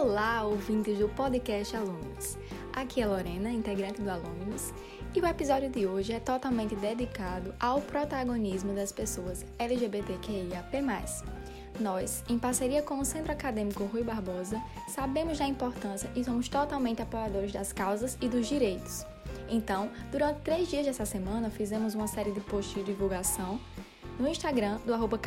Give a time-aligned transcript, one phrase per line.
[0.00, 2.38] Olá, ouvintes do podcast Alunos.
[2.72, 4.72] Aqui é Lorena, integrante do Alunos,
[5.12, 10.84] e o episódio de hoje é totalmente dedicado ao protagonismo das pessoas LGBTQIAP+.
[11.80, 17.02] Nós, em parceria com o Centro Acadêmico Rui Barbosa, sabemos da importância e somos totalmente
[17.02, 19.04] apoiadores das causas e dos direitos.
[19.48, 23.58] Então, durante três dias dessa semana, fizemos uma série de posts de divulgação
[24.16, 25.18] no Instagram do arroba.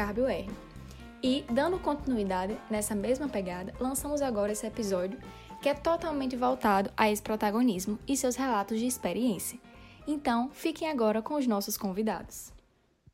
[1.23, 5.19] E, dando continuidade nessa mesma pegada, lançamos agora esse episódio
[5.61, 9.59] que é totalmente voltado a esse protagonismo e seus relatos de experiência.
[10.07, 12.51] Então, fiquem agora com os nossos convidados.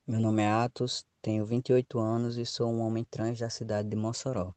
[0.07, 3.95] Meu nome é Atos, tenho 28 anos e sou um homem trans da cidade de
[3.97, 4.53] Mossoró.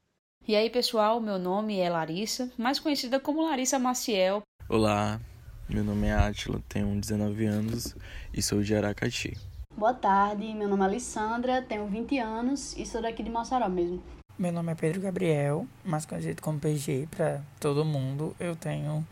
[0.46, 4.42] E aí, pessoal, meu nome é Larissa, mais conhecida como Larissa Maciel.
[4.68, 5.20] Olá,
[5.68, 7.96] meu nome é Átila, tenho 19 anos
[8.32, 9.49] e sou de Aracati.
[9.76, 14.02] Boa tarde, meu nome é Alessandra, tenho 20 anos e sou daqui de Mossoró mesmo.
[14.38, 18.36] Meu nome é Pedro Gabriel, mais conhecido como PG para todo mundo.
[18.38, 19.06] Eu tenho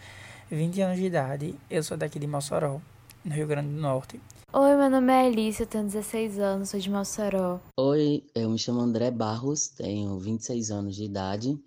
[0.51, 2.83] 20 anos de idade, eu sou daqui de Mossoró,
[3.25, 4.21] no Rio Grande do Norte.
[4.53, 7.61] Oi, meu nome é Alice, eu tenho 16 anos, sou de Mossoró.
[7.79, 11.59] Oi, eu me chamo André Barros, tenho 26 anos de idade,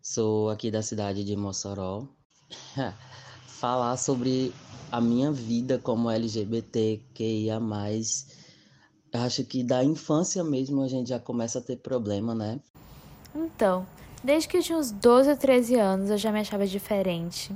[0.00, 2.06] sou aqui da cidade de Mossoró.
[3.58, 4.52] Falar sobre
[4.92, 7.58] a minha vida como LGBTQIA+,
[9.12, 12.60] eu acho que da infância mesmo a gente já começa a ter problema, né?
[13.34, 13.86] Então,
[14.22, 17.50] desde que eu tinha uns 12 ou 13 anos, eu já me achava diferente.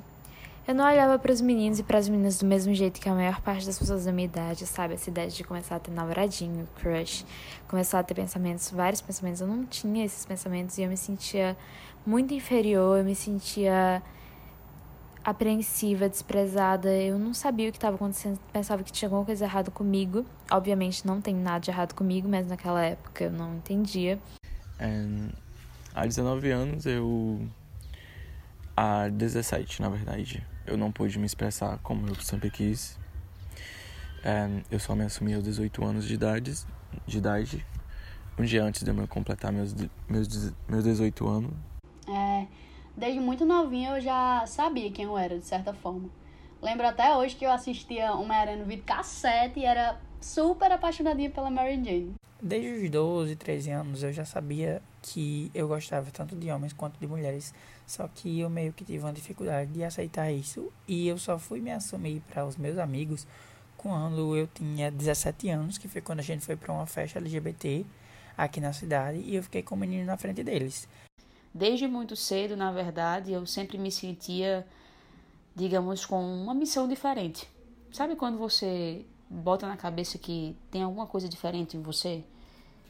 [0.66, 3.14] Eu não olhava para os meninos e para as meninas do mesmo jeito que a
[3.14, 4.94] maior parte das pessoas da minha idade, sabe?
[4.94, 7.26] Essa ideia de começar a ter namoradinho, crush,
[7.68, 9.40] começar a ter pensamentos, vários pensamentos.
[9.40, 11.56] Eu não tinha esses pensamentos e eu me sentia
[12.06, 14.02] muito inferior, eu me sentia
[15.24, 16.90] apreensiva, desprezada.
[16.94, 20.24] Eu não sabia o que estava acontecendo, pensava que tinha alguma coisa errada comigo.
[20.50, 24.18] Obviamente não tem nada de errado comigo, mas naquela época eu não entendia.
[24.80, 25.30] And,
[25.94, 27.46] há 19 anos eu.
[28.76, 30.46] Há 17, na verdade.
[30.66, 32.98] Eu não pude me expressar como eu sempre quis.
[34.24, 36.54] And, eu só me assumi aos 18 anos de idade,
[37.06, 37.66] de idade
[38.40, 39.74] um dia antes de eu completar meus,
[40.08, 41.52] meus, meus 18 anos.
[42.08, 42.46] É,
[43.00, 46.10] desde muito novinha eu já sabia quem eu era, de certa forma.
[46.60, 51.30] Lembro até hoje que eu assistia uma era no vídeo cassete e era super apaixonadinha
[51.30, 52.14] pela Mary Jane.
[52.42, 57.00] Desde os 12, 13 anos eu já sabia que eu gostava tanto de homens quanto
[57.00, 57.54] de mulheres,
[57.86, 61.60] só que eu meio que tive uma dificuldade de aceitar isso e eu só fui
[61.60, 63.26] me assumir para os meus amigos
[63.78, 67.86] quando eu tinha 17 anos, que foi quando a gente foi para uma festa LGBT
[68.36, 70.86] aqui na cidade e eu fiquei com o menino na frente deles.
[71.52, 74.66] Desde muito cedo, na verdade, eu sempre me sentia,
[75.54, 77.48] digamos, com uma missão diferente.
[77.92, 82.22] Sabe quando você bota na cabeça que tem alguma coisa diferente em você?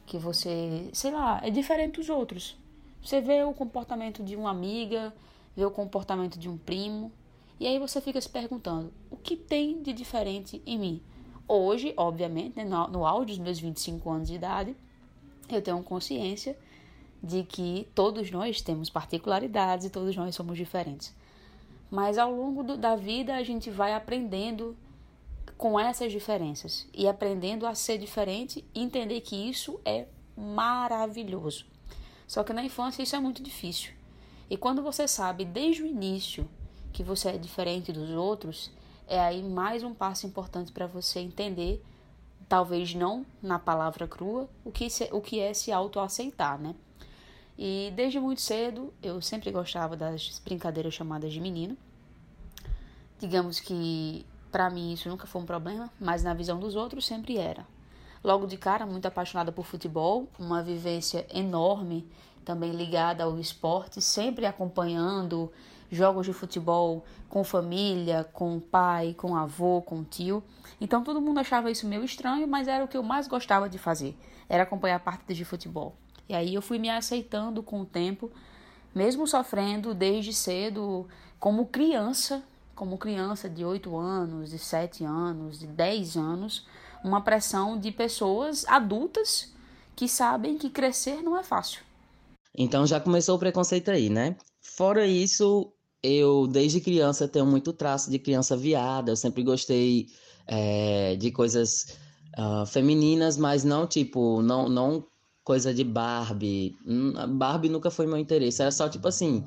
[0.06, 2.56] Que você, sei lá, é diferente dos outros.
[3.02, 5.14] Você vê o comportamento de uma amiga,
[5.56, 7.10] vê o comportamento de um primo,
[7.58, 11.02] e aí você fica se perguntando: o que tem de diferente em mim?
[11.48, 14.76] Hoje, obviamente, né, no, auge dos meus 25 anos de idade,
[15.48, 16.56] eu tenho consciência
[17.22, 21.14] de que todos nós temos particularidades e todos nós somos diferentes.
[21.90, 24.76] Mas ao longo do, da vida a gente vai aprendendo
[25.58, 31.66] com essas diferenças e aprendendo a ser diferente e entender que isso é maravilhoso.
[32.26, 33.92] Só que na infância isso é muito difícil.
[34.48, 36.48] E quando você sabe desde o início
[36.92, 38.70] que você é diferente dos outros,
[39.06, 41.84] é aí mais um passo importante para você entender,
[42.48, 46.74] talvez não na palavra crua, o que, se, o que é se autoaceitar, né?
[47.62, 51.76] E desde muito cedo eu sempre gostava das brincadeiras chamadas de menino.
[53.18, 57.36] Digamos que para mim isso nunca foi um problema, mas na visão dos outros sempre
[57.36, 57.66] era.
[58.24, 62.08] Logo de cara, muito apaixonada por futebol, uma vivência enorme
[62.46, 65.52] também ligada ao esporte, sempre acompanhando
[65.90, 70.42] jogos de futebol com família, com pai, com avô, com tio.
[70.80, 73.76] Então todo mundo achava isso meio estranho, mas era o que eu mais gostava de
[73.76, 74.16] fazer,
[74.48, 75.94] era acompanhar partidas de futebol.
[76.30, 78.30] E aí eu fui me aceitando com o tempo,
[78.94, 81.08] mesmo sofrendo desde cedo
[81.40, 82.40] como criança,
[82.72, 86.64] como criança de 8 anos, de 7 anos, de 10 anos,
[87.02, 89.52] uma pressão de pessoas adultas
[89.96, 91.82] que sabem que crescer não é fácil.
[92.56, 94.36] Então já começou o preconceito aí, né?
[94.62, 100.06] Fora isso, eu desde criança tenho muito traço de criança viada, eu sempre gostei
[100.46, 101.98] é, de coisas
[102.38, 105.09] uh, femininas, mas não tipo, não, não
[105.50, 106.76] coisa de Barbie.
[106.86, 108.62] Hum, Barbie nunca foi meu interesse.
[108.62, 109.44] Era só tipo assim,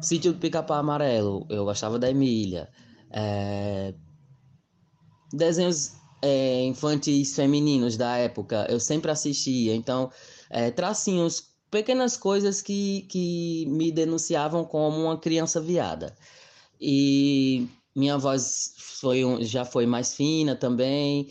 [0.00, 1.46] Sítio do Pica-Pau Amarelo.
[1.48, 2.68] Eu gostava da Emília.
[3.08, 3.94] É...
[5.32, 8.66] Desenhos é, infantis femininos da época.
[8.68, 9.76] Eu sempre assistia.
[9.76, 10.10] Então,
[10.50, 16.16] é, tracinhos pequenas coisas que, que me denunciavam como uma criança viada.
[16.80, 21.28] E minha voz foi um, já foi mais fina também.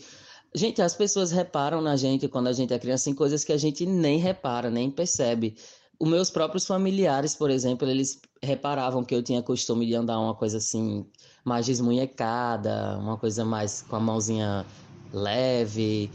[0.56, 3.56] Gente, as pessoas reparam na gente quando a gente é criança em coisas que a
[3.56, 5.56] gente nem repara, nem percebe.
[5.98, 10.34] Os meus próprios familiares, por exemplo, eles reparavam que eu tinha costume de andar uma
[10.34, 11.04] coisa assim,
[11.44, 14.64] mais desmunhecada, uma coisa mais com a mãozinha
[15.12, 16.08] leve,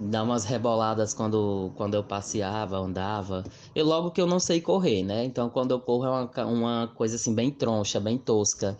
[0.00, 3.44] dar umas reboladas quando, quando eu passeava, andava.
[3.74, 5.24] E logo que eu não sei correr, né?
[5.24, 8.76] Então quando eu corro é uma, uma coisa assim bem troncha, bem tosca.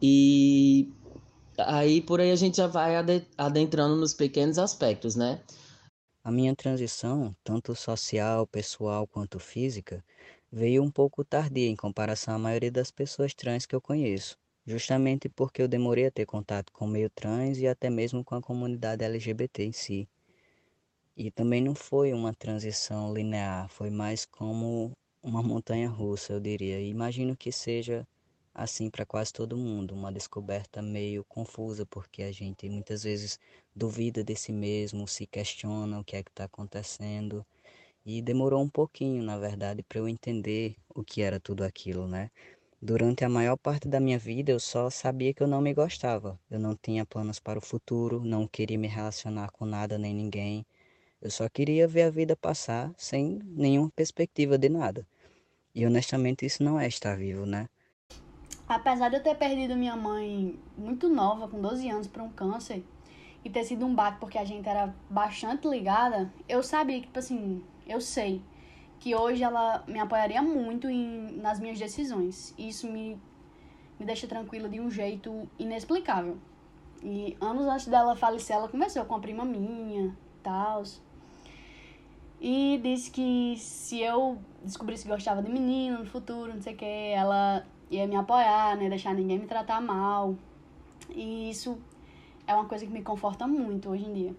[0.00, 0.92] E
[1.58, 2.94] aí por aí a gente já vai
[3.36, 5.40] adentrando nos pequenos aspectos, né?
[6.22, 10.04] A minha transição, tanto social, pessoal quanto física,
[10.50, 14.36] veio um pouco tardia em comparação à maioria das pessoas trans que eu conheço,
[14.66, 18.34] justamente porque eu demorei a ter contato com o meio trans e até mesmo com
[18.34, 20.08] a comunidade LGBT em si.
[21.16, 24.92] E também não foi uma transição linear, foi mais como
[25.22, 26.80] uma montanha russa, eu diria.
[26.80, 28.06] E imagino que seja
[28.58, 33.38] assim para quase todo mundo, uma descoberta meio confusa, porque a gente muitas vezes
[33.74, 37.44] duvida de si mesmo, se questiona o que é que está acontecendo.
[38.04, 42.30] E demorou um pouquinho, na verdade, para eu entender o que era tudo aquilo, né?
[42.80, 46.38] Durante a maior parte da minha vida, eu só sabia que eu não me gostava.
[46.50, 50.64] Eu não tinha planos para o futuro, não queria me relacionar com nada nem ninguém.
[51.20, 55.06] Eu só queria ver a vida passar sem nenhuma perspectiva de nada.
[55.74, 57.68] E honestamente, isso não é estar vivo, né?
[58.68, 62.84] Apesar de eu ter perdido minha mãe muito nova, com 12 anos, para um câncer,
[63.44, 67.18] e ter sido um baque porque a gente era bastante ligada, eu sabia que, tipo
[67.18, 68.42] assim, eu sei
[68.98, 72.52] que hoje ela me apoiaria muito em, nas minhas decisões.
[72.58, 73.20] E isso me,
[74.00, 76.38] me deixa tranquila de um jeito inexplicável.
[77.02, 80.82] E anos antes dela falecer, ela conversou com a prima minha, tal.
[82.40, 86.76] E disse que se eu descobrisse que gostava de menino no futuro, não sei o
[86.76, 88.88] que, ela ia me apoiar, né?
[88.88, 90.34] Deixar ninguém me tratar mal.
[91.10, 91.78] E isso
[92.46, 94.34] é uma coisa que me conforta muito hoje em dia.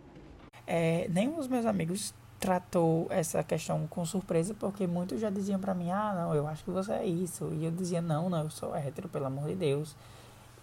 [0.65, 5.73] É, nenhum dos meus amigos tratou essa questão com surpresa, porque muitos já diziam para
[5.73, 7.51] mim, ah, não, eu acho que você é isso.
[7.53, 9.95] E eu dizia, não, não, eu sou hétero, pelo amor de Deus.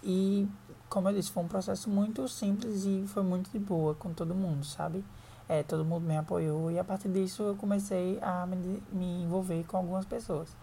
[0.03, 0.47] E,
[0.87, 4.35] como eu disse, foi um processo muito simples e foi muito de boa com todo
[4.35, 5.03] mundo, sabe?
[5.49, 9.63] É, todo mundo me apoiou e a partir disso eu comecei a me, me envolver
[9.65, 10.55] com algumas pessoas.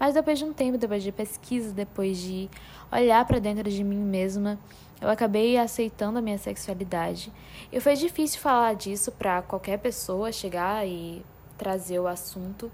[0.00, 2.48] Mas depois de um tempo, depois de pesquisa, depois de
[2.90, 4.58] olhar para dentro de mim mesma,
[4.98, 7.30] eu acabei aceitando a minha sexualidade.
[7.70, 11.22] E foi difícil falar disso para qualquer pessoa chegar e
[11.58, 12.72] trazer o assunto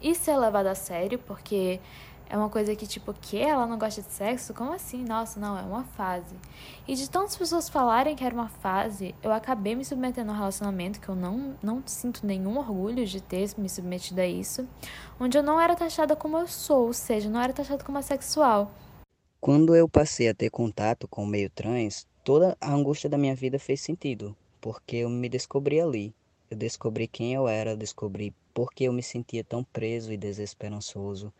[0.00, 1.80] e ser levado a sério, porque
[2.30, 4.52] é uma coisa que, tipo, que ela não gosta de sexo?
[4.52, 5.02] Como assim?
[5.02, 6.34] Nossa, não, é uma fase.
[6.86, 10.36] E de tantas pessoas falarem que era uma fase, eu acabei me submetendo a um
[10.36, 14.68] relacionamento que eu não, não sinto nenhum orgulho de ter me submetido a isso,
[15.18, 18.70] onde eu não era taxada como eu sou, ou seja, não era taxada como assexual.
[19.40, 23.34] Quando eu passei a ter contato com o meio trans, toda a angústia da minha
[23.34, 26.12] vida fez sentido, porque eu me descobri ali.
[26.50, 31.32] Eu descobri quem eu era, descobri por que eu me sentia tão preso e desesperançoso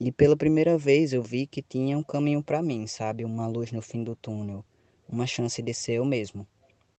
[0.00, 3.24] e pela primeira vez eu vi que tinha um caminho para mim, sabe?
[3.24, 4.64] Uma luz no fim do túnel,
[5.06, 6.46] uma chance de ser eu mesmo.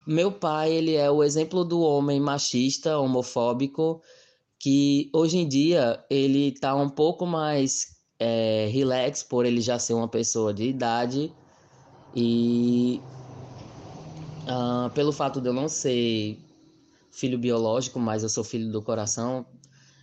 [0.05, 4.01] Meu pai, ele é o exemplo do homem machista, homofóbico,
[4.59, 9.95] que hoje em dia ele tá um pouco mais é, relax por ele já ser
[9.95, 11.33] uma pessoa de idade
[12.15, 13.01] e
[14.43, 16.37] uh, pelo fato de eu não ser
[17.09, 19.45] filho biológico, mas eu sou filho do coração,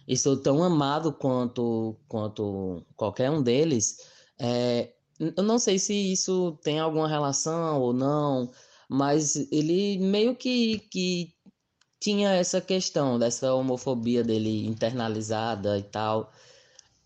[0.09, 3.99] e sou tão amado quanto, quanto qualquer um deles,
[4.41, 8.50] é, eu não sei se isso tem alguma relação ou não,
[8.88, 11.35] mas ele meio que, que
[12.00, 16.33] tinha essa questão dessa homofobia dele internalizada e tal.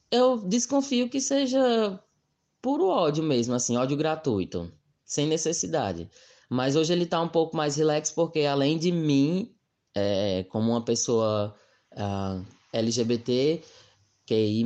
[0.08, 1.98] Eu desconfio que seja
[2.60, 4.72] puro ódio mesmo, assim, ódio gratuito,
[5.04, 6.08] sem necessidade.
[6.48, 9.52] Mas hoje ele tá um pouco mais relax porque além de mim,
[9.92, 11.52] é, como uma pessoa
[11.94, 13.62] uh, LGBT,
[14.26, 14.64] QI+,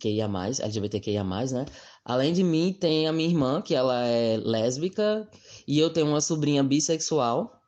[0.00, 0.28] QIA+,
[0.60, 1.66] LGBTQIA+, né?
[2.04, 5.28] Além de mim, tem a minha irmã, que ela é lésbica,
[5.66, 7.60] e eu tenho uma sobrinha bissexual,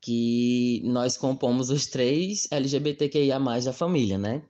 [0.00, 4.42] que nós compomos os três LGBTQIA+, da família, né?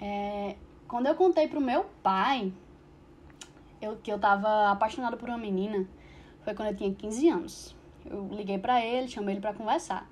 [0.00, 2.52] É, quando eu contei pro meu pai
[3.80, 5.86] eu, que eu tava apaixonada por uma menina,
[6.44, 7.76] foi quando eu tinha 15 anos.
[8.04, 10.10] Eu liguei para ele, chamei ele para conversar.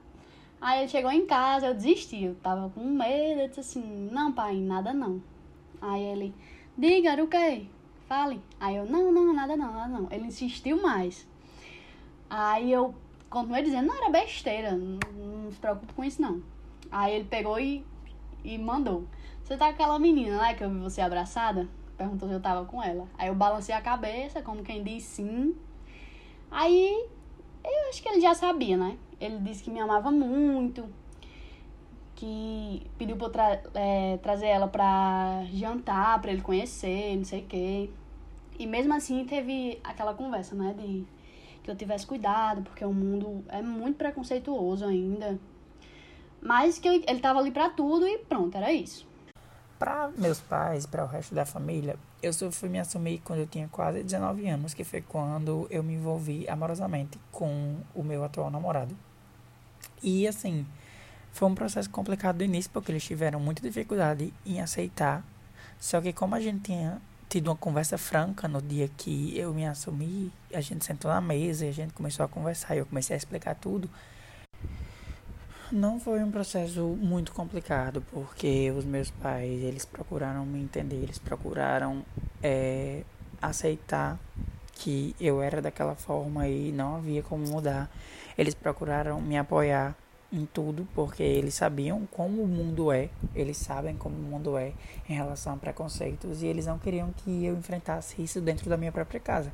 [0.60, 4.32] Aí ele chegou em casa, eu desisti, eu tava com medo, eu disse assim, não
[4.32, 5.22] pai, nada não.
[5.80, 6.34] Aí ele,
[6.76, 7.66] diga, o quê?
[8.08, 8.40] Fale.
[8.58, 10.08] Aí eu, não, não, nada não, nada não.
[10.10, 11.26] Ele insistiu mais.
[12.30, 12.94] Aí eu
[13.28, 16.42] continuei dizendo, não, era besteira, não, não se preocupe com isso não.
[16.90, 17.84] Aí ele pegou e,
[18.42, 19.04] e mandou.
[19.44, 21.68] Você tá com aquela menina, né, que eu vi você abraçada?
[21.96, 23.06] Perguntou se eu tava com ela.
[23.16, 25.54] Aí eu balancei a cabeça, como quem diz sim.
[26.50, 27.08] Aí
[27.64, 28.96] eu acho que ele já sabia, né?
[29.20, 30.84] Ele disse que me amava muito,
[32.14, 37.40] que pediu pra eu tra é, trazer ela pra jantar, pra ele conhecer, não sei
[37.40, 37.90] o quê.
[38.58, 40.74] E mesmo assim teve aquela conversa, né?
[40.78, 41.06] De
[41.62, 45.38] que eu tivesse cuidado, porque o mundo é muito preconceituoso ainda.
[46.40, 49.06] Mas que ele tava ali pra tudo e pronto, era isso.
[49.78, 53.46] Para meus pais, para o resto da família, eu só fui me assumir quando eu
[53.46, 58.50] tinha quase 19 anos, que foi quando eu me envolvi amorosamente com o meu atual
[58.50, 58.96] namorado.
[60.02, 60.66] E assim,
[61.32, 65.24] foi um processo complicado do início, porque eles tiveram muita dificuldade em aceitar.
[65.78, 69.66] Só que como a gente tinha tido uma conversa franca no dia que eu me
[69.66, 73.14] assumi, a gente sentou na mesa e a gente começou a conversar e eu comecei
[73.14, 73.90] a explicar tudo.
[75.70, 81.18] Não foi um processo muito complicado, porque os meus pais, eles procuraram me entender, eles
[81.18, 82.04] procuraram
[82.40, 83.02] é,
[83.42, 84.16] aceitar
[84.76, 87.90] que eu era daquela forma e não havia como mudar.
[88.36, 89.96] Eles procuraram me apoiar
[90.32, 94.72] em tudo, porque eles sabiam como o mundo é, eles sabem como o mundo é
[95.08, 98.92] em relação a preconceitos e eles não queriam que eu enfrentasse isso dentro da minha
[98.92, 99.52] própria casa.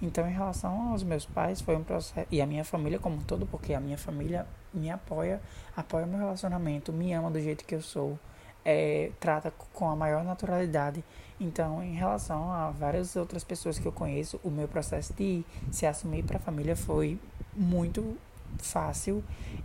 [0.00, 2.26] Então, em relação aos meus pais, foi um processo.
[2.30, 5.40] E a minha família como um todo, porque a minha família me apoia,
[5.76, 8.18] apoia meu relacionamento, me ama do jeito que eu sou,
[8.66, 11.04] é, trata com a maior naturalidade.
[11.38, 15.86] Então, em relação a várias outras pessoas que eu conheço, o meu processo de se
[15.86, 17.18] assumir para a família foi
[17.54, 18.16] muito
[18.58, 19.22] fácil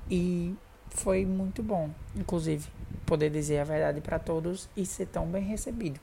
[0.10, 0.55] e
[0.89, 2.70] foi muito bom, inclusive,
[3.05, 6.00] poder dizer a verdade para todos e ser tão bem recebido.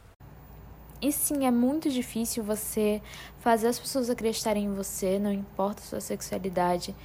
[1.00, 3.00] E sim, é muito difícil você
[3.38, 6.97] fazer as pessoas acreditarem em você, não importa a sua sexualidade,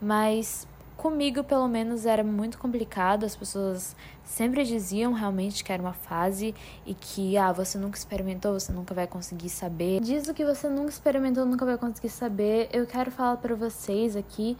[0.00, 3.24] mas comigo, pelo menos, era muito complicado.
[3.24, 6.54] As pessoas sempre diziam realmente que era uma fase
[6.86, 10.00] e que, ah, você nunca experimentou, você nunca vai conseguir saber.
[10.00, 12.68] Diz o que você nunca experimentou, nunca vai conseguir saber.
[12.72, 14.56] Eu quero falar para vocês aqui,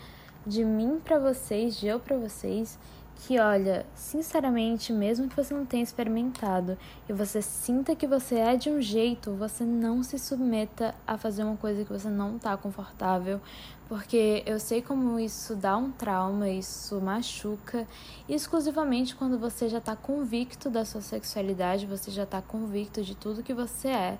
[0.47, 2.79] de mim para vocês, de eu para vocês,
[3.17, 6.77] que olha, sinceramente, mesmo que você não tenha experimentado
[7.09, 11.45] e você sinta que você é de um jeito, você não se submeta a fazer
[11.45, 13.41] uma coisa que você não tá confortável,
[13.89, 17.87] porque eu sei como isso dá um trauma, isso machuca,
[18.29, 23.43] exclusivamente quando você já tá convicto da sua sexualidade, você já tá convicto de tudo
[23.43, 24.19] que você é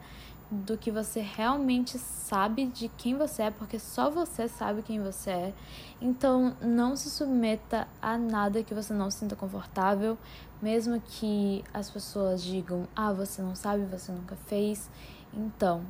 [0.53, 5.31] do que você realmente sabe de quem você é, porque só você sabe quem você
[5.31, 5.55] é.
[6.01, 10.19] Então, não se submeta a nada que você não sinta confortável,
[10.61, 14.91] mesmo que as pessoas digam: "Ah, você não sabe, você nunca fez".
[15.33, 15.83] Então,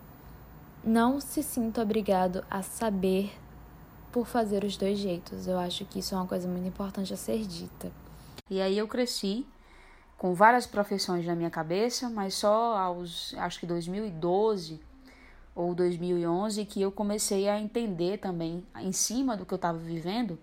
[0.84, 3.32] não se sinta obrigado a saber
[4.12, 5.48] por fazer os dois jeitos.
[5.48, 7.90] Eu acho que isso é uma coisa muito importante a ser dita.
[8.48, 9.44] E aí eu cresci
[10.22, 14.80] com várias profissões na minha cabeça, mas só aos acho que 2012
[15.52, 20.38] ou 2011 que eu comecei a entender também, em cima do que eu estava vivendo,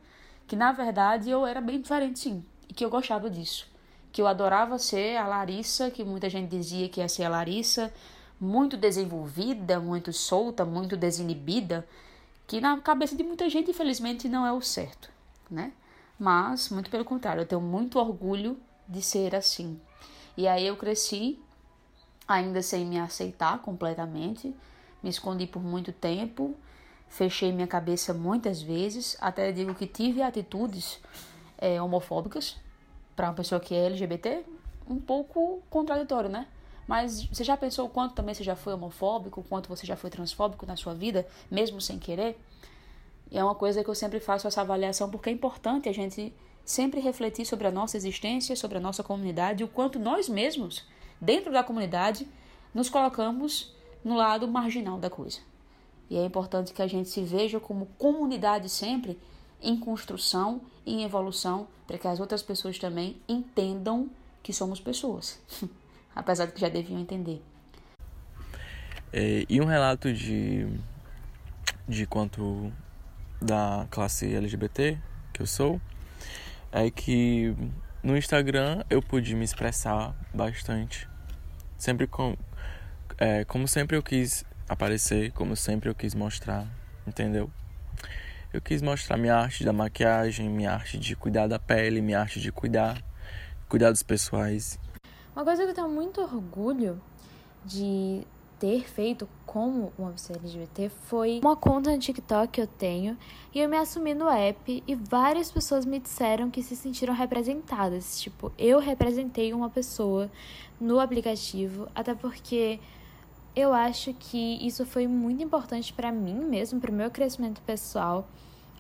[0.46, 3.68] que na verdade eu era bem diferente sim, e que eu gostava disso.
[4.12, 7.90] Que eu adorava ser a Larissa, que muita gente dizia que ia ser a Larissa,
[8.38, 11.88] muito desenvolvida, muito solta, muito desinibida,
[12.46, 15.10] que na cabeça de muita gente, infelizmente, não é o certo,
[15.50, 15.72] né?
[16.20, 18.60] Mas, muito pelo contrário, eu tenho muito orgulho
[18.90, 19.80] de ser assim.
[20.36, 21.40] E aí eu cresci
[22.28, 24.54] ainda sem me aceitar completamente,
[25.02, 26.56] me escondi por muito tempo,
[27.08, 31.00] fechei minha cabeça muitas vezes, até digo que tive atitudes
[31.58, 32.58] é, homofóbicas
[33.16, 34.44] para uma pessoa que é LGBT,
[34.88, 36.48] um pouco contraditório, né?
[36.88, 39.96] Mas você já pensou o quanto também você já foi homofóbico, o quanto você já
[39.96, 42.40] foi transfóbico na sua vida, mesmo sem querer?
[43.30, 46.34] E é uma coisa que eu sempre faço essa avaliação porque é importante a gente
[46.70, 50.86] sempre refletir sobre a nossa existência, sobre a nossa comunidade, o quanto nós mesmos,
[51.20, 52.28] dentro da comunidade,
[52.72, 53.74] nos colocamos
[54.06, 55.40] no lado marginal da coisa.
[56.12, 59.18] E é importante que a gente se veja como comunidade sempre
[59.60, 64.08] em construção, em evolução, para que as outras pessoas também entendam
[64.44, 65.40] que somos pessoas,
[66.16, 67.42] apesar de que já deviam entender.
[69.12, 70.68] É, e um relato de,
[71.88, 72.72] de quanto
[73.42, 75.00] da classe LGBT
[75.34, 75.82] que eu sou,
[76.72, 77.56] é que
[78.04, 81.08] no Instagram eu pude me expressar bastante.
[81.78, 82.36] Sempre com,
[83.18, 86.68] é, como sempre eu quis aparecer, como sempre eu quis mostrar,
[87.08, 87.50] entendeu?
[88.52, 92.40] Eu quis mostrar minha arte da maquiagem, minha arte de cuidar da pele, minha arte
[92.40, 93.02] de cuidar,
[93.68, 94.80] cuidados pessoais.
[95.36, 97.02] Uma coisa que eu tenho muito orgulho
[97.64, 98.26] de
[98.60, 103.18] ter feito como uma pessoa LGBT foi uma conta no TikTok que eu tenho
[103.56, 108.22] e eu me assumi no app e várias pessoas me disseram que se sentiram representadas.
[108.22, 110.30] Tipo, eu representei uma pessoa
[110.80, 112.80] no aplicativo, até porque
[113.56, 118.28] eu acho que isso foi muito importante para mim mesmo, para o meu crescimento pessoal.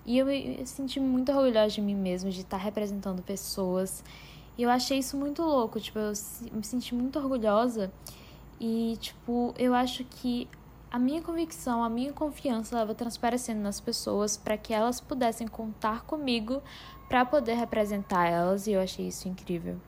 [0.05, 4.03] E eu me senti muito orgulhosa de mim mesma, de estar representando pessoas.
[4.57, 6.11] E eu achei isso muito louco, tipo, eu
[6.51, 7.91] me senti muito orgulhosa
[8.59, 10.47] e, tipo, eu acho que
[10.91, 16.03] a minha convicção, a minha confiança estava transparecendo nas pessoas para que elas pudessem contar
[16.03, 16.61] comigo
[17.07, 19.79] para poder representar elas e eu achei isso incrível.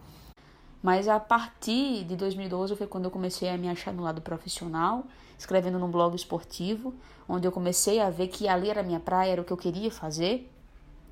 [0.82, 5.06] Mas a partir de 2012 foi quando eu comecei a me achar no lado profissional,
[5.38, 6.94] escrevendo num blog esportivo,
[7.28, 9.92] onde eu comecei a ver que ali era minha praia, era o que eu queria
[9.92, 10.52] fazer.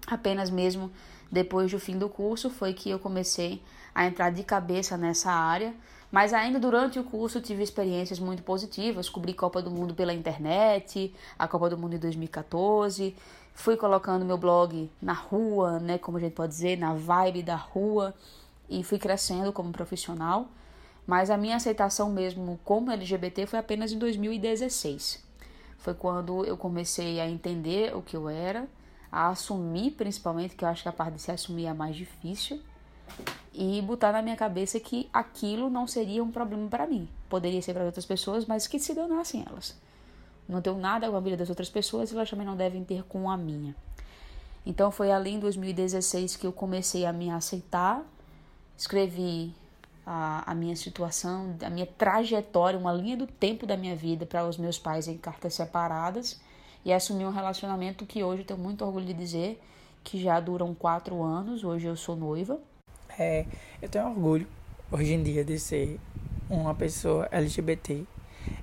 [0.07, 0.91] Apenas mesmo
[1.31, 3.61] depois do fim do curso foi que eu comecei
[3.93, 5.75] a entrar de cabeça nessa área,
[6.11, 9.07] mas ainda durante o curso tive experiências muito positivas.
[9.07, 13.15] Cobri Copa do Mundo pela internet, a Copa do Mundo em 2014.
[13.53, 17.55] Fui colocando meu blog na rua, né, como a gente pode dizer, na vibe da
[17.55, 18.13] rua
[18.69, 20.47] e fui crescendo como profissional.
[21.05, 25.23] Mas a minha aceitação mesmo como LGBT foi apenas em 2016.
[25.77, 28.67] Foi quando eu comecei a entender o que eu era,
[29.11, 31.95] a assumir principalmente, que eu acho que a parte de se assumir é a mais
[31.95, 32.59] difícil
[33.53, 37.09] e botar na minha cabeça que aquilo não seria um problema para mim.
[37.27, 39.75] Poderia ser para outras pessoas, mas que se danassem elas.
[40.47, 43.03] Não tenho nada com a vida das outras pessoas e elas também não devem ter
[43.03, 43.75] com a minha.
[44.65, 48.03] Então foi ali em 2016 que eu comecei a me aceitar,
[48.77, 49.53] escrevi
[50.05, 54.47] a, a minha situação, a minha trajetória, uma linha do tempo da minha vida para
[54.47, 56.39] os meus pais em cartas separadas
[56.85, 59.61] e assumi um relacionamento que hoje tenho muito orgulho de dizer
[60.03, 61.63] que já duram quatro anos.
[61.63, 62.59] Hoje eu sou noiva
[63.19, 63.45] é,
[63.81, 64.47] eu tenho orgulho
[64.91, 65.99] hoje em dia de ser
[66.49, 68.03] uma pessoa LGBT,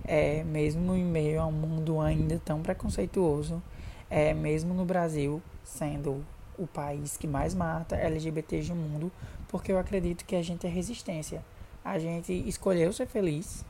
[0.05, 3.63] é, mesmo em meio a um mundo ainda tão preconceituoso,
[4.09, 6.25] é, mesmo no Brasil, sendo
[6.59, 9.13] o país que mais mata LGBTs no mundo,
[9.49, 11.45] porque eu acredito que a gente é resistência.
[11.85, 13.65] A gente escolheu ser feliz,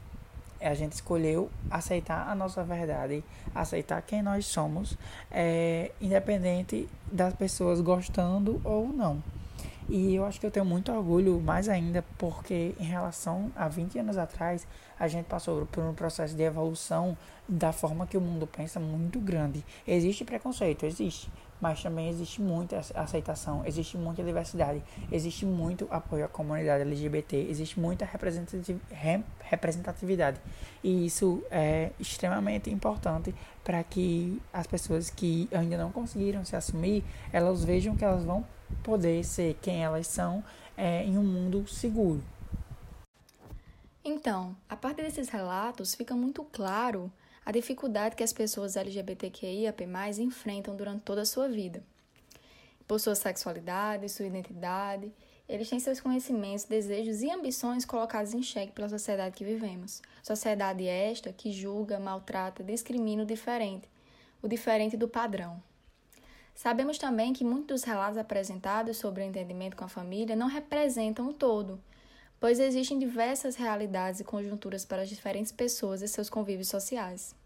[0.60, 3.22] a gente escolheu aceitar a nossa verdade,
[3.54, 4.96] aceitar quem nós somos,
[5.30, 9.22] é, independente das pessoas gostando ou não.
[9.88, 14.00] E eu acho que eu tenho muito orgulho, mais ainda, porque em relação a 20
[14.00, 14.66] anos atrás,
[14.98, 17.16] a gente passou por um processo de evolução
[17.48, 19.64] da forma que o mundo pensa muito grande.
[19.86, 26.28] Existe preconceito, existe, mas também existe muita aceitação, existe muita diversidade, existe muito apoio à
[26.28, 28.04] comunidade LGBT, existe muita
[29.40, 30.40] representatividade.
[30.82, 37.04] E isso é extremamente importante para que as pessoas que ainda não conseguiram se assumir,
[37.32, 38.44] elas vejam que elas vão
[38.82, 40.44] poder ser quem elas são
[40.76, 42.22] é, em um mundo seguro.
[44.04, 47.10] Então, a partir desses relatos, fica muito claro
[47.44, 49.84] a dificuldade que as pessoas LGBTQIAP+,
[50.18, 51.82] enfrentam durante toda a sua vida.
[52.86, 55.12] Por sua sexualidade, sua identidade,
[55.48, 60.02] eles têm seus conhecimentos, desejos e ambições colocados em xeque pela sociedade que vivemos.
[60.22, 63.88] Sociedade esta que julga, maltrata, discrimina o diferente,
[64.42, 65.62] o diferente do padrão.
[66.56, 71.28] Sabemos também que muitos dos relatos apresentados sobre o entendimento com a família não representam
[71.28, 71.78] o todo,
[72.40, 77.36] pois existem diversas realidades e conjunturas para as diferentes pessoas e seus convívios sociais.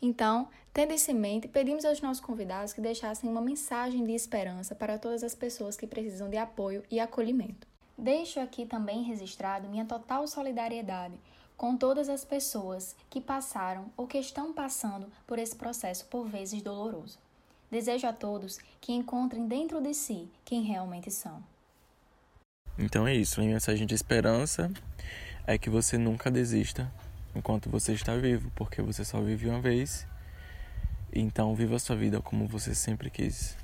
[0.00, 4.72] Então, tendo isso em mente, pedimos aos nossos convidados que deixassem uma mensagem de esperança
[4.72, 7.66] para todas as pessoas que precisam de apoio e acolhimento.
[7.98, 11.18] Deixo aqui também registrado minha total solidariedade
[11.56, 16.62] com todas as pessoas que passaram ou que estão passando por esse processo por vezes
[16.62, 17.23] doloroso.
[17.74, 21.42] Desejo a todos que encontrem dentro de si quem realmente são.
[22.78, 24.72] Então é isso, minha mensagem de esperança
[25.44, 26.88] é que você nunca desista
[27.34, 30.06] enquanto você está vivo, porque você só vive uma vez.
[31.12, 33.56] Então viva a sua vida como você sempre quis.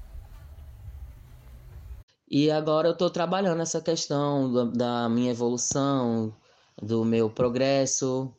[2.29, 4.65] E agora eu estou trabalhando essa questão da,
[5.05, 6.35] da minha evolução,
[6.83, 8.35] do meu progresso,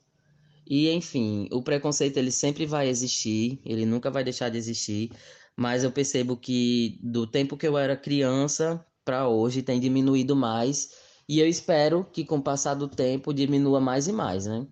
[0.67, 5.11] e enfim, o preconceito ele sempre vai existir, ele nunca vai deixar de existir
[5.55, 10.89] mas eu percebo que do tempo que eu era criança para hoje tem diminuído mais
[11.27, 14.67] e eu espero que com o passar do tempo diminua mais e mais, né?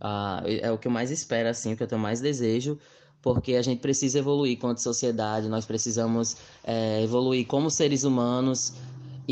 [0.00, 2.78] Ah, é o que eu mais espero, assim, o que eu tenho mais desejo,
[3.22, 8.72] porque a gente precisa evoluir quanto sociedade, nós precisamos é, evoluir como seres humanos,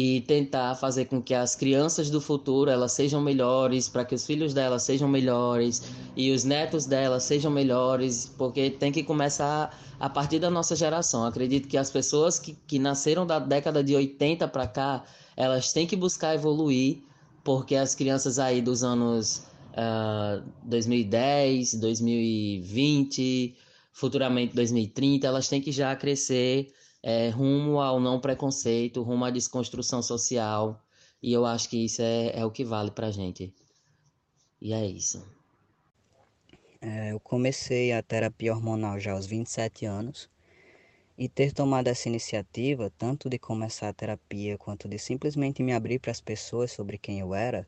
[0.00, 4.24] e tentar fazer com que as crianças do futuro elas sejam melhores, para que os
[4.24, 5.82] filhos delas sejam melhores
[6.14, 11.24] e os netos delas sejam melhores, porque tem que começar a partir da nossa geração.
[11.24, 15.04] Acredito que as pessoas que, que nasceram da década de 80 para cá,
[15.37, 16.98] elas têm que buscar evoluir,
[17.42, 23.56] porque as crianças aí dos anos uh, 2010, 2020,
[23.92, 30.02] futuramente 2030, elas têm que já crescer é, rumo ao não preconceito, rumo à desconstrução
[30.02, 30.80] social.
[31.22, 33.52] E eu acho que isso é, é o que vale pra gente.
[34.61, 35.24] E é isso.
[36.80, 40.28] É, eu comecei a terapia hormonal já aos 27 anos.
[41.16, 45.98] E ter tomado essa iniciativa, tanto de começar a terapia quanto de simplesmente me abrir
[45.98, 47.66] para as pessoas sobre quem eu era,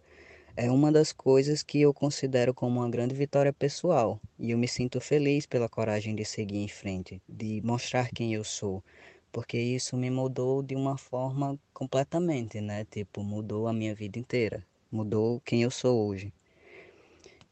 [0.57, 4.21] é uma das coisas que eu considero como uma grande vitória pessoal.
[4.39, 8.45] E eu me sinto feliz pela coragem de seguir em frente, de mostrar quem eu
[8.45, 8.85] sou,
[9.33, 12.85] porque isso me mudou de uma forma completamente, né?
[12.85, 16.33] Tipo, mudou a minha vida inteira, mudou quem eu sou hoje.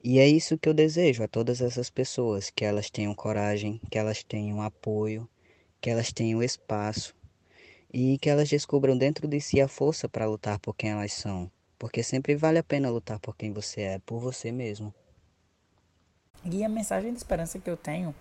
[0.02, 3.98] E é isso que eu desejo a todas essas pessoas, que elas tenham coragem, que
[3.98, 5.28] elas tenham apoio,
[5.80, 7.14] que elas tenham espaço
[7.92, 11.50] e que elas descubram dentro de si a força para lutar por quem elas são,
[11.78, 14.94] porque sempre vale a pena lutar por quem você é, por você mesmo.
[16.44, 18.14] E a mensagem de esperança que eu tenho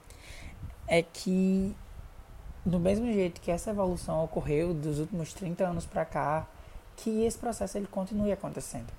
[0.87, 1.75] é que
[2.67, 6.47] do mesmo jeito que essa evolução ocorreu dos últimos 30 anos para cá,
[6.97, 8.91] que esse processo ele continue acontecendo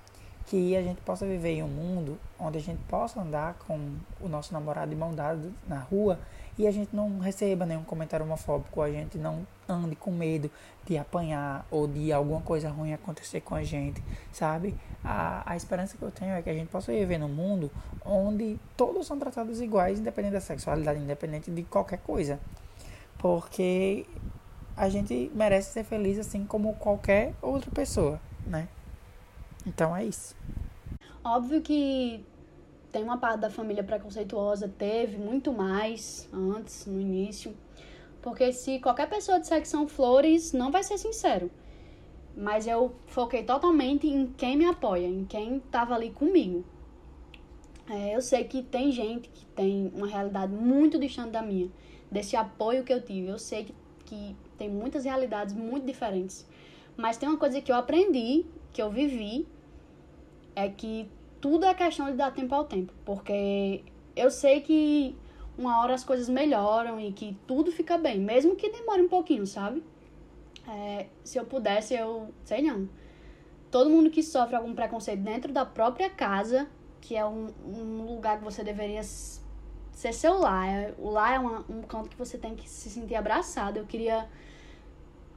[0.49, 3.79] que a gente possa viver em um mundo onde a gente possa andar com
[4.19, 6.19] o nosso namorado de mão dada na rua
[6.57, 10.49] e a gente não receba nenhum comentário homofóbico, a gente não ande com medo
[10.87, 14.03] de apanhar ou de alguma coisa ruim acontecer com a gente,
[14.33, 14.75] sabe?
[15.03, 17.69] A, a esperança que eu tenho é que a gente possa viver num mundo
[18.03, 22.39] onde todos são tratados iguais, independente da sexualidade, independente de qualquer coisa.
[23.19, 24.07] Porque
[24.75, 28.67] a gente merece ser feliz assim como qualquer outra pessoa, né?
[29.67, 30.35] Então é isso.
[31.23, 32.25] Óbvio que
[32.91, 37.55] tem uma parte da família preconceituosa, teve muito mais antes, no início.
[38.21, 41.51] Porque se qualquer pessoa disser que são flores, não vai ser sincero.
[42.35, 46.63] Mas eu foquei totalmente em quem me apoia, em quem tava ali comigo.
[47.89, 51.69] É, eu sei que tem gente que tem uma realidade muito distante da minha,
[52.11, 53.27] desse apoio que eu tive.
[53.27, 56.45] Eu sei que, que tem muitas realidades muito diferentes.
[56.97, 59.47] Mas tem uma coisa que eu aprendi, que eu vivi,
[60.55, 63.83] é que tudo é questão de dar tempo ao tempo, porque
[64.15, 65.15] eu sei que
[65.57, 69.47] uma hora as coisas melhoram e que tudo fica bem, mesmo que demore um pouquinho,
[69.47, 69.83] sabe?
[70.67, 72.89] É, se eu pudesse, eu sei não.
[73.71, 76.67] Todo mundo que sofre algum preconceito dentro da própria casa,
[77.01, 79.01] que é um, um lugar que você deveria
[79.99, 82.89] ser seu lar, é, o lar é uma, um canto que você tem que se
[82.89, 83.79] sentir abraçado.
[83.79, 84.29] Eu queria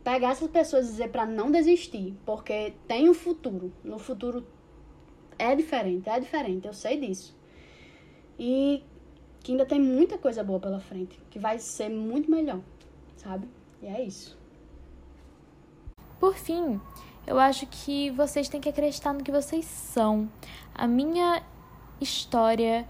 [0.05, 3.72] pegar essas pessoas e dizer para não desistir, porque tem um futuro.
[3.83, 4.46] No futuro
[5.37, 7.37] é diferente, é diferente, eu sei disso.
[8.38, 8.85] E
[9.40, 12.61] que ainda tem muita coisa boa pela frente, que vai ser muito melhor,
[13.16, 13.48] sabe?
[13.83, 14.38] E é isso.
[16.20, 16.81] Por fim,
[17.27, 20.31] eu acho que vocês têm que acreditar no que vocês são.
[20.72, 21.42] A minha
[22.01, 22.87] história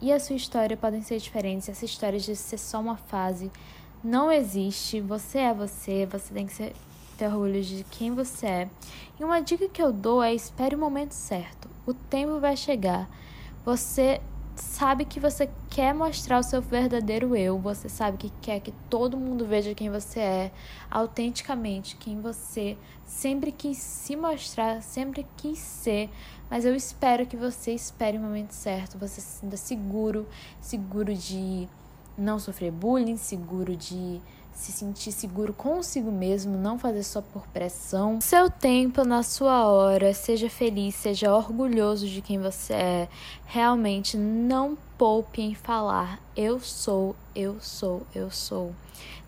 [0.00, 1.68] e a sua história podem ser diferentes.
[1.68, 3.50] Essa história de ser só uma fase
[4.02, 5.00] não existe.
[5.00, 6.74] Você é você, você tem que ser,
[7.18, 8.70] ter orgulho de quem você é.
[9.18, 11.68] E uma dica que eu dou é espere o momento certo.
[11.86, 13.08] O tempo vai chegar.
[13.64, 14.20] Você
[14.60, 19.16] sabe que você quer mostrar o seu verdadeiro eu, você sabe que quer que todo
[19.16, 20.52] mundo veja quem você é,
[20.90, 26.08] autenticamente, quem você sempre quis se mostrar, sempre quis ser.
[26.50, 30.26] Mas eu espero que você espere o momento certo, você se sinta seguro,
[30.60, 31.68] seguro de
[32.16, 34.20] não sofrer bullying, seguro de
[34.60, 38.20] se sentir seguro consigo mesmo, não fazer só por pressão.
[38.20, 43.08] Seu tempo na sua hora, seja feliz, seja orgulhoso de quem você é.
[43.46, 48.74] Realmente não poupe em falar eu sou, eu sou, eu sou.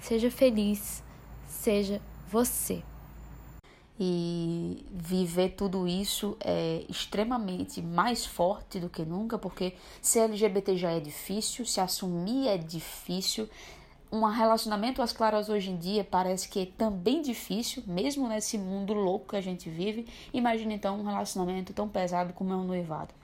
[0.01, 1.03] Seja feliz,
[1.47, 2.83] seja você.
[4.01, 10.91] E viver tudo isso é extremamente mais forte do que nunca, porque ser LGBT já
[10.91, 13.49] é difícil, se assumir é difícil,
[14.13, 18.93] um relacionamento às claras hoje em dia parece que é também difícil, mesmo nesse mundo
[18.93, 20.07] louco que a gente vive.
[20.35, 23.15] Imagina então um relacionamento tão pesado como é um noivado.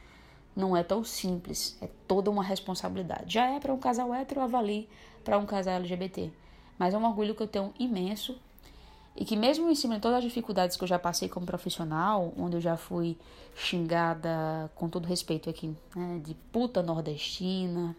[0.56, 3.34] Não é tão simples, é toda uma responsabilidade.
[3.34, 4.88] Já é para um casal hétero, avalie
[5.22, 6.32] para um casal LGBT.
[6.78, 8.38] Mas é um orgulho que eu tenho imenso
[9.14, 12.32] e que mesmo em cima de todas as dificuldades que eu já passei como profissional,
[12.36, 13.18] onde eu já fui
[13.54, 17.94] xingada, com todo respeito aqui, né, de puta nordestina,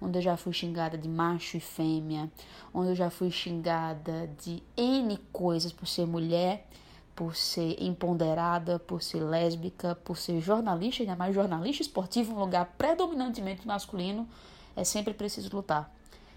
[0.00, 2.30] onde eu já fui xingada de macho e fêmea,
[2.72, 6.66] onde eu já fui xingada de N coisas por ser mulher,
[7.14, 12.74] por ser empoderada, por ser lésbica, por ser jornalista, ainda mais jornalista esportivo, um lugar
[12.76, 14.28] predominantemente masculino,
[14.76, 15.90] é sempre preciso lutar.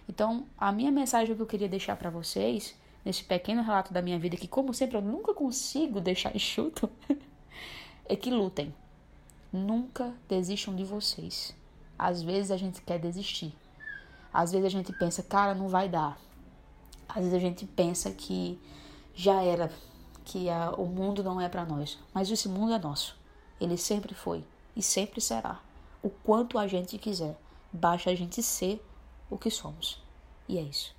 [0.07, 4.17] Então, a minha mensagem que eu queria deixar para vocês, nesse pequeno relato da minha
[4.17, 6.89] vida, que como sempre eu nunca consigo deixar enxuto,
[8.05, 8.73] é que lutem.
[9.51, 11.58] Nunca desistam de vocês.
[11.99, 13.53] Às vezes a gente quer desistir.
[14.33, 16.17] Às vezes a gente pensa, cara, não vai dar.
[17.09, 18.57] Às vezes a gente pensa que
[19.13, 19.69] já era,
[20.23, 21.99] que a, o mundo não é para nós.
[22.13, 23.17] Mas esse mundo é nosso.
[23.59, 25.59] Ele sempre foi e sempre será.
[26.01, 27.37] O quanto a gente quiser.
[27.73, 28.81] Basta a gente ser
[29.29, 30.01] o que somos.
[30.47, 30.98] E é isso.